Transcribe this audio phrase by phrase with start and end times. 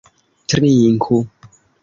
[0.51, 1.17] Trinku!